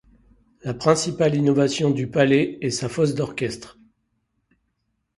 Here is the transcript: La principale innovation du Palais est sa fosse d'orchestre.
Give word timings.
La 0.63 0.73
principale 0.73 1.35
innovation 1.35 1.91
du 1.91 2.07
Palais 2.07 2.57
est 2.61 2.71
sa 2.71 2.89
fosse 2.89 3.13
d'orchestre. 3.13 3.77